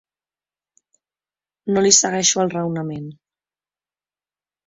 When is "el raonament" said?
2.45-3.05